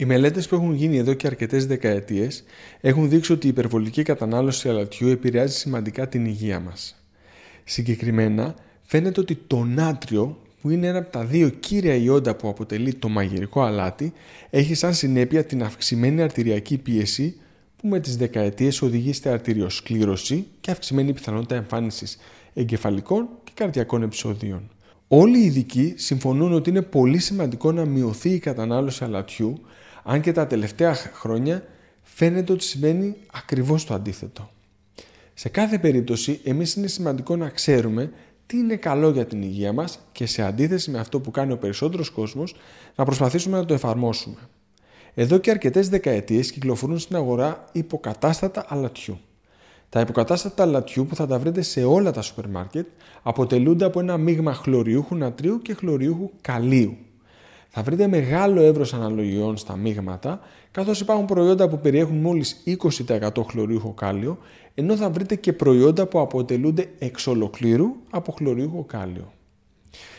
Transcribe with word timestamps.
Οι 0.00 0.04
μελέτες 0.04 0.48
που 0.48 0.54
έχουν 0.54 0.74
γίνει 0.74 0.96
εδώ 0.96 1.14
και 1.14 1.26
αρκετές 1.26 1.66
δεκαετίες 1.66 2.44
έχουν 2.80 3.08
δείξει 3.08 3.32
ότι 3.32 3.46
η 3.46 3.50
υπερβολική 3.50 4.02
κατανάλωση 4.02 4.68
αλατιού 4.68 5.08
επηρεάζει 5.08 5.56
σημαντικά 5.56 6.08
την 6.08 6.24
υγεία 6.24 6.60
μας. 6.60 7.04
Συγκεκριμένα, 7.64 8.54
φαίνεται 8.82 9.20
ότι 9.20 9.38
το 9.46 9.64
νάτριο, 9.64 10.38
που 10.60 10.70
είναι 10.70 10.86
ένα 10.86 10.98
από 10.98 11.10
τα 11.10 11.24
δύο 11.24 11.48
κύρια 11.48 11.94
ιόντα 11.94 12.36
που 12.36 12.48
αποτελεί 12.48 12.94
το 12.94 13.08
μαγειρικό 13.08 13.62
αλάτι, 13.62 14.12
έχει 14.50 14.74
σαν 14.74 14.94
συνέπεια 14.94 15.44
την 15.44 15.62
αυξημένη 15.62 16.22
αρτηριακή 16.22 16.78
πίεση 16.78 17.36
που 17.76 17.88
με 17.88 18.00
τις 18.00 18.16
δεκαετίες 18.16 18.82
οδηγεί 18.82 19.12
στη 19.12 19.28
αρτηριοσκλήρωση 19.28 20.46
και 20.60 20.70
αυξημένη 20.70 21.12
πιθανότητα 21.12 21.54
εμφάνισης 21.54 22.18
εγκεφαλικών 22.54 23.28
και 23.44 23.52
καρδιακών 23.54 24.02
επεισοδίων. 24.02 24.70
Όλοι 25.08 25.38
οι 25.38 25.44
ειδικοί 25.44 25.94
συμφωνούν 25.96 26.52
ότι 26.52 26.70
είναι 26.70 26.82
πολύ 26.82 27.18
σημαντικό 27.18 27.72
να 27.72 27.84
μειωθεί 27.84 28.30
η 28.30 28.38
κατανάλωση 28.38 29.04
αλατιού, 29.04 29.60
αν 30.04 30.20
και 30.20 30.32
τα 30.32 30.46
τελευταία 30.46 30.94
χρόνια 30.94 31.64
φαίνεται 32.02 32.52
ότι 32.52 32.64
σημαίνει 32.64 33.16
ακριβώς 33.32 33.84
το 33.84 33.94
αντίθετο. 33.94 34.50
Σε 35.34 35.48
κάθε 35.48 35.78
περίπτωση, 35.78 36.40
εμείς 36.44 36.74
είναι 36.74 36.86
σημαντικό 36.86 37.36
να 37.36 37.48
ξέρουμε 37.48 38.12
τι 38.46 38.56
είναι 38.56 38.76
καλό 38.76 39.10
για 39.10 39.26
την 39.26 39.42
υγεία 39.42 39.72
μας 39.72 39.98
και 40.12 40.26
σε 40.26 40.42
αντίθεση 40.42 40.90
με 40.90 40.98
αυτό 40.98 41.20
που 41.20 41.30
κάνει 41.30 41.52
ο 41.52 41.56
περισσότερος 41.56 42.10
κόσμος, 42.10 42.54
να 42.96 43.04
προσπαθήσουμε 43.04 43.56
να 43.56 43.64
το 43.64 43.74
εφαρμόσουμε. 43.74 44.36
Εδώ 45.14 45.38
και 45.38 45.50
αρκετές 45.50 45.88
δεκαετίες 45.88 46.52
κυκλοφορούν 46.52 46.98
στην 46.98 47.16
αγορά 47.16 47.64
υποκατάστατα 47.72 48.64
αλατιού. 48.68 49.18
Τα 49.88 50.00
υποκατάστατα 50.00 50.62
αλατιού 50.62 51.06
που 51.06 51.14
θα 51.14 51.26
τα 51.26 51.38
βρείτε 51.38 51.62
σε 51.62 51.84
όλα 51.84 52.10
τα 52.10 52.22
σούπερ 52.22 52.48
μάρκετ 52.48 52.86
αποτελούνται 53.22 53.84
από 53.84 54.00
ένα 54.00 54.16
μείγμα 54.16 54.54
χλωριούχου 54.54 55.14
νατρίου 55.14 55.62
και 55.62 55.74
χλωριούχου 55.74 56.30
καλίου. 56.40 56.96
Θα 57.72 57.82
βρείτε 57.82 58.06
μεγάλο 58.06 58.60
εύρος 58.60 58.94
αναλογιών 58.94 59.56
στα 59.56 59.76
μείγματα, 59.76 60.40
καθώς 60.70 61.00
υπάρχουν 61.00 61.26
προϊόντα 61.26 61.68
που 61.68 61.78
περιέχουν 61.78 62.16
μόλις 62.16 62.62
20% 63.08 63.28
χλωριούχο 63.48 63.92
κάλιο, 63.92 64.38
ενώ 64.74 64.96
θα 64.96 65.10
βρείτε 65.10 65.34
και 65.34 65.52
προϊόντα 65.52 66.06
που 66.06 66.20
αποτελούνται 66.20 66.90
εξ 66.98 67.26
ολοκλήρου 67.26 67.86
από 68.10 68.32
χλωριούχο 68.32 68.84
κάλιο. 68.84 69.32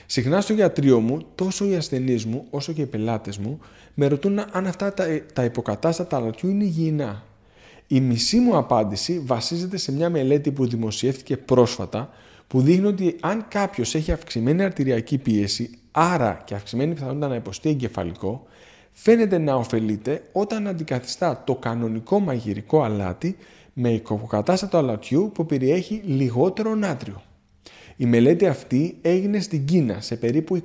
Συχνά 0.06 0.42
στο 0.42 0.54
γιατρίο 0.54 1.00
μου, 1.00 1.20
τόσο 1.36 1.66
οι 1.66 1.76
ασθενείς 1.76 2.26
μου 2.26 2.46
όσο 2.50 2.74
και 2.74 2.82
οι 2.82 2.86
πελάτες 2.86 3.38
μου 3.38 3.60
με 3.94 4.08
ρωτούν 4.08 4.40
αν 4.52 4.68
αυτά 4.68 4.94
τα, 4.94 5.06
τα 5.34 5.44
υποκατάστατα 5.44 6.18
αλατιού 6.18 6.50
είναι 6.50 6.64
υγιεινά. 6.64 7.24
Η 7.88 8.00
μισή 8.00 8.40
μου 8.40 8.58
απάντηση 8.58 9.20
βασίζεται 9.26 9.78
σε 9.78 9.92
μια 9.92 10.10
μελέτη 10.10 10.52
που 10.52 10.68
δημοσιεύτηκε 10.68 11.38
πρόσφατα 11.38 12.10
που 12.48 12.62
δείχνει 12.62 12.86
ότι 12.86 13.16
αν 13.20 13.46
κάποιος 13.48 13.96
έχει 13.96 14.12
αυξημένη 14.12 14.64
αρτηριακή 14.64 15.18
πίεση, 15.18 15.70
άρα 15.92 16.42
και 16.46 16.56
αυξημένη 16.56 16.94
πιθανότητα 16.94 17.28
να 17.28 17.36
υποστεί 17.36 17.70
εγκεφαλικό, 17.70 18.44
φαίνεται 18.92 19.38
να 19.38 19.56
ωφελείται 19.56 20.22
όταν 20.32 20.68
αντικαθιστά 20.68 21.44
το 21.46 21.56
κανονικό 21.56 22.20
μαγειρικό 22.20 22.84
αλάτι 22.84 23.38
με 23.74 23.94
υποκατάστατο 23.94 24.78
αλατιού 24.78 25.32
που 25.34 25.46
περιέχει 25.46 26.02
λιγότερο 26.06 26.76
νάτριο. 26.76 27.22
Η 27.96 28.06
μελέτη 28.06 28.48
αυτή 28.48 28.98
έγινε 29.02 29.40
στην 29.40 29.66
Κίνα 29.66 30.02
σε 30.02 30.16
περίπου 30.16 30.64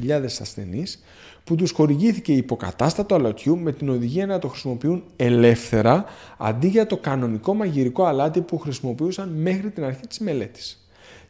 21.000 0.00 0.24
ασθενείς 0.40 1.02
που 1.44 1.54
τους 1.54 1.70
χορηγήθηκε 1.70 2.32
υποκατάστατο 2.32 3.14
αλατιού 3.14 3.58
με 3.58 3.72
την 3.72 3.88
οδηγία 3.88 4.26
να 4.26 4.38
το 4.38 4.48
χρησιμοποιούν 4.48 5.04
ελεύθερα 5.16 6.04
αντί 6.38 6.68
για 6.68 6.86
το 6.86 6.96
κανονικό 6.96 7.54
μαγειρικό 7.54 8.04
αλάτι 8.04 8.40
που 8.40 8.58
χρησιμοποιούσαν 8.58 9.28
μέχρι 9.28 9.70
την 9.70 9.84
αρχή 9.84 10.06
της 10.06 10.18
μελέτης. 10.18 10.85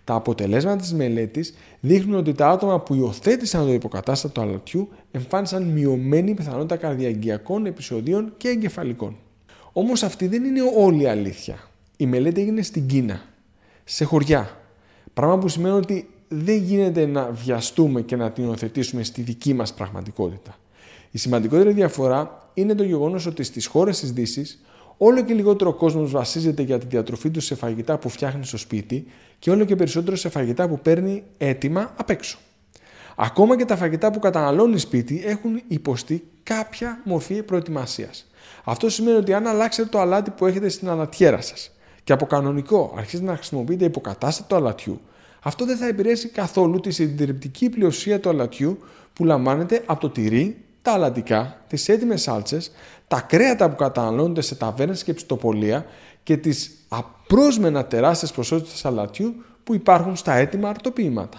Τα 0.06 0.14
αποτελέσματα 0.14 0.76
της 0.76 0.94
μελέτης 0.94 1.54
δείχνουν 1.80 2.18
ότι 2.18 2.32
τα 2.32 2.48
άτομα 2.48 2.80
που 2.80 2.94
υιοθέτησαν 2.94 3.66
το 3.66 3.72
υποκατάστατο 3.72 4.40
αλατιού 4.40 4.88
εμφάνισαν 5.10 5.62
μειωμένη 5.62 6.34
πιθανότητα 6.34 6.76
καρδιαγγειακών 6.76 7.66
επεισοδίων 7.66 8.32
και 8.36 8.48
εγκεφαλικών. 8.48 9.16
Όμως 9.72 10.02
αυτή 10.02 10.26
δεν 10.26 10.44
είναι 10.44 10.60
όλη 10.76 11.02
η 11.02 11.06
αλήθεια. 11.06 11.56
Η 11.96 12.06
μελέτη 12.06 12.40
έγινε 12.40 12.62
στην 12.62 12.86
Κίνα, 12.86 13.20
σε 13.84 14.04
χωριά, 14.04 14.56
Πράγμα 15.16 15.38
που 15.38 15.48
σημαίνει 15.48 15.76
ότι 15.76 16.08
δεν 16.28 16.56
γίνεται 16.56 17.06
να 17.06 17.30
βιαστούμε 17.30 18.02
και 18.02 18.16
να 18.16 18.30
την 18.30 18.44
υιοθετήσουμε 18.44 19.02
στη 19.02 19.22
δική 19.22 19.54
μας 19.54 19.74
πραγματικότητα. 19.74 20.58
Η 21.10 21.18
σημαντικότερη 21.18 21.72
διαφορά 21.72 22.50
είναι 22.54 22.74
το 22.74 22.82
γεγονός 22.82 23.26
ότι 23.26 23.42
στις 23.42 23.66
χώρες 23.66 24.00
της 24.00 24.12
Δύσης 24.12 24.64
όλο 24.96 25.22
και 25.22 25.34
λιγότερο 25.34 25.74
κόσμος 25.74 26.10
βασίζεται 26.10 26.62
για 26.62 26.78
τη 26.78 26.86
διατροφή 26.86 27.30
του 27.30 27.40
σε 27.40 27.54
φαγητά 27.54 27.98
που 27.98 28.08
φτιάχνει 28.08 28.44
στο 28.44 28.56
σπίτι 28.56 29.06
και 29.38 29.50
όλο 29.50 29.64
και 29.64 29.76
περισσότερο 29.76 30.16
σε 30.16 30.28
φαγητά 30.28 30.68
που 30.68 30.78
παίρνει 30.78 31.22
έτοιμα 31.38 31.94
απ' 31.96 32.10
έξω. 32.10 32.38
Ακόμα 33.16 33.56
και 33.56 33.64
τα 33.64 33.76
φαγητά 33.76 34.10
που 34.10 34.18
καταναλώνει 34.18 34.78
σπίτι 34.78 35.22
έχουν 35.24 35.62
υποστεί 35.68 36.24
κάποια 36.42 37.00
μορφή 37.04 37.42
προετοιμασίας. 37.42 38.26
Αυτό 38.64 38.90
σημαίνει 38.90 39.16
ότι 39.16 39.32
αν 39.32 39.46
αλλάξετε 39.46 39.88
το 39.88 40.00
αλάτι 40.00 40.30
που 40.30 40.46
έχετε 40.46 40.68
στην 40.68 40.88
αλατιέρα 40.88 41.40
σας 41.40 41.70
και 42.04 42.12
από 42.12 42.26
κανονικό 42.26 42.94
αρχίζετε 42.96 43.28
να 43.28 43.36
χρησιμοποιείτε 43.36 43.84
υποκατάστατο 43.84 44.56
αλατιού, 44.56 45.00
αυτό 45.42 45.64
δεν 45.64 45.76
θα 45.76 45.86
επηρεάσει 45.86 46.28
καθόλου 46.28 46.80
τη 46.80 46.90
συντριπτική 46.90 47.68
πλειοσία 47.70 48.20
του 48.20 48.28
αλατιού 48.28 48.78
που 49.12 49.24
λαμβάνεται 49.24 49.82
από 49.86 50.00
το 50.00 50.10
τυρί, 50.10 50.64
τα 50.86 50.92
αλατικά, 50.92 51.60
τις 51.66 51.88
έτοιμε 51.88 52.16
σάλτσες, 52.16 52.70
τα 53.08 53.20
κρέατα 53.20 53.70
που 53.70 53.76
καταναλώνονται 53.76 54.40
σε 54.40 54.54
ταβέρνες 54.54 55.04
και 55.04 55.14
πιστοπολία 55.14 55.86
και 56.22 56.36
τις 56.36 56.70
απρόσμενα 56.88 57.84
τεράστιες 57.86 58.32
ποσότητες 58.32 58.84
αλατιού 58.84 59.34
που 59.64 59.74
υπάρχουν 59.74 60.16
στα 60.16 60.34
έτοιμα 60.34 60.68
αρτοποιήματα. 60.68 61.38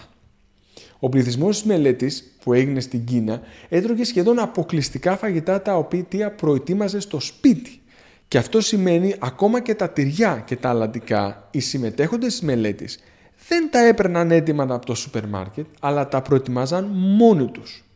Ο 1.00 1.10
πληθυσμός 1.10 1.58
της 1.58 1.66
μελέτης 1.66 2.36
που 2.44 2.54
έγινε 2.54 2.80
στην 2.80 3.06
Κίνα 3.06 3.42
έτρωγε 3.70 4.04
σχεδόν 4.04 4.40
αποκλειστικά 4.40 5.18
φαγητά 5.18 5.62
τα 5.62 5.76
οποία 5.76 6.32
προετοίμαζε 6.32 7.00
στο 7.00 7.20
σπίτι 7.20 7.82
και 8.28 8.38
αυτό 8.38 8.62
σημαίνει 8.62 9.16
ακόμα 9.20 9.62
και 9.62 9.76
τα 9.76 9.90
τυριά 9.90 10.44
και 10.46 10.56
τα 10.56 10.70
αλαντικά, 10.70 11.48
οι 11.52 11.60
συμμετέχοντες 11.60 12.32
της 12.32 12.42
μελέτης 12.42 13.00
δεν 13.48 13.70
τα 13.72 13.80
έπαιρναν 13.80 14.32
έτοιμα 14.32 14.64
από 14.64 14.86
το 14.86 14.96
σούπερ 14.96 15.28
μάρκετ, 15.28 15.66
αλλά 15.80 16.08
τα 16.08 16.22
προετοιμάζαν 16.22 16.86
μόνοι 16.94 17.48
τους. 17.52 17.87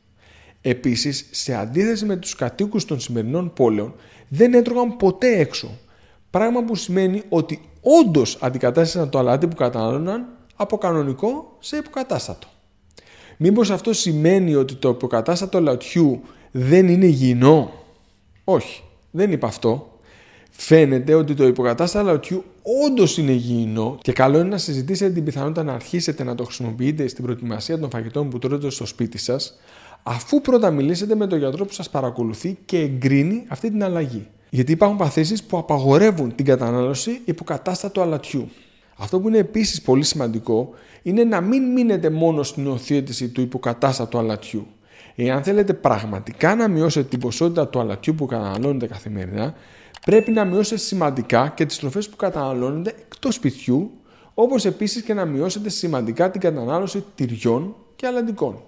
Επίσης, 0.61 1.27
σε 1.31 1.53
αντίθεση 1.53 2.05
με 2.05 2.15
τους 2.15 2.35
κατοίκους 2.35 2.85
των 2.85 2.99
σημερινών 2.99 3.53
πόλεων, 3.53 3.93
δεν 4.27 4.53
έτρωγαν 4.53 4.97
ποτέ 4.97 5.39
έξω. 5.39 5.77
Πράγμα 6.29 6.63
που 6.63 6.75
σημαίνει 6.75 7.23
ότι 7.29 7.61
όντως 7.81 8.37
αντικατάστασαν 8.41 9.09
το 9.09 9.19
αλάτι 9.19 9.47
που 9.47 9.55
κατανάλωναν 9.55 10.25
από 10.55 10.77
κανονικό 10.77 11.57
σε 11.59 11.77
υποκατάστατο. 11.77 12.47
Μήπως 13.37 13.71
αυτό 13.71 13.93
σημαίνει 13.93 14.55
ότι 14.55 14.75
το 14.75 14.89
υποκατάστατο 14.89 15.59
λατιού 15.59 16.21
δεν 16.51 16.87
είναι 16.87 17.05
υγιεινό; 17.05 17.71
Όχι, 18.43 18.83
δεν 19.11 19.31
είπα 19.31 19.47
αυτό 19.47 19.91
φαίνεται 20.51 21.13
ότι 21.13 21.33
το 21.33 21.47
υποκατάστατο 21.47 22.05
λαοτιού 22.05 22.43
όντως 22.85 23.17
είναι 23.17 23.31
υγιεινό 23.31 23.97
και 24.01 24.11
καλό 24.11 24.39
είναι 24.39 24.47
να 24.47 24.57
συζητήσετε 24.57 25.13
την 25.13 25.23
πιθανότητα 25.23 25.63
να 25.63 25.73
αρχίσετε 25.73 26.23
να 26.23 26.35
το 26.35 26.43
χρησιμοποιείτε 26.43 27.07
στην 27.07 27.23
προετοιμασία 27.23 27.79
των 27.79 27.89
φαγητών 27.89 28.29
που 28.29 28.39
τρώτε 28.39 28.69
στο 28.69 28.85
σπίτι 28.85 29.17
σας, 29.17 29.59
αφού 30.03 30.41
πρώτα 30.41 30.71
μιλήσετε 30.71 31.15
με 31.15 31.27
τον 31.27 31.39
γιατρό 31.39 31.65
που 31.65 31.73
σας 31.73 31.89
παρακολουθεί 31.89 32.57
και 32.65 32.77
εγκρίνει 32.77 33.45
αυτή 33.47 33.69
την 33.69 33.83
αλλαγή. 33.83 34.27
Γιατί 34.49 34.71
υπάρχουν 34.71 34.97
παθήσεις 34.97 35.43
που 35.43 35.57
απαγορεύουν 35.57 36.35
την 36.35 36.45
κατανάλωση 36.45 37.21
υποκατάστατου 37.25 38.01
αλατιού. 38.01 38.49
Αυτό 38.97 39.19
που 39.19 39.27
είναι 39.27 39.37
επίσης 39.37 39.81
πολύ 39.81 40.03
σημαντικό 40.03 40.69
είναι 41.03 41.23
να 41.23 41.41
μην 41.41 41.71
μείνετε 41.71 42.09
μόνο 42.09 42.43
στην 42.43 42.67
οθέτηση 42.67 43.29
του 43.29 43.41
υποκατάστατου 43.41 44.17
αλατιού. 44.17 44.67
Εάν 45.15 45.43
θέλετε 45.43 45.73
πραγματικά 45.73 46.55
να 46.55 46.67
μειώσετε 46.67 47.07
την 47.07 47.19
ποσότητα 47.19 47.67
του 47.67 47.79
αλατιού 47.79 48.15
που 48.15 48.25
καταναλώνετε 48.25 48.87
καθημερινά, 48.87 49.53
πρέπει 50.05 50.31
να 50.31 50.45
μειώσετε 50.45 50.77
σημαντικά 50.77 51.51
και 51.55 51.65
τις 51.65 51.79
τροφές 51.79 52.09
που 52.09 52.15
καταναλώνετε 52.15 52.89
εκτός 52.89 53.35
σπιτιού, 53.35 53.91
όπως 54.33 54.65
επίσης 54.65 55.01
και 55.01 55.13
να 55.13 55.25
μειώσετε 55.25 55.69
σημαντικά 55.69 56.31
την 56.31 56.41
κατανάλωση 56.41 57.03
τυριών 57.15 57.75
και 57.95 58.07
αλαντικών. 58.07 58.61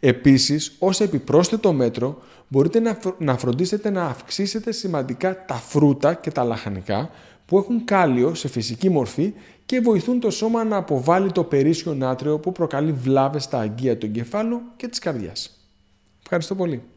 Επίσης, 0.00 0.76
ως 0.78 1.00
επιπρόσθετο 1.00 1.72
μέτρο, 1.72 2.22
μπορείτε 2.48 2.98
να 3.18 3.36
φροντίσετε 3.36 3.90
να 3.90 4.04
αυξήσετε 4.04 4.72
σημαντικά 4.72 5.44
τα 5.44 5.54
φρούτα 5.54 6.14
και 6.14 6.30
τα 6.30 6.44
λαχανικά 6.44 7.10
που 7.46 7.58
έχουν 7.58 7.84
κάλιο 7.84 8.34
σε 8.34 8.48
φυσική 8.48 8.88
μορφή 8.88 9.32
και 9.66 9.80
βοηθούν 9.80 10.20
το 10.20 10.30
σώμα 10.30 10.64
να 10.64 10.76
αποβάλει 10.76 11.32
το 11.32 11.44
περίσσιο 11.44 11.94
νάτριο 11.94 12.38
που 12.38 12.52
προκαλεί 12.52 12.92
βλάβες 12.92 13.44
στα 13.44 13.58
αγγεία 13.58 13.98
του 13.98 14.06
εγκεφάλου 14.06 14.60
και 14.76 14.88
της 14.88 14.98
καρδιάς. 14.98 15.68
Ευχαριστώ 16.22 16.54
πολύ. 16.54 16.82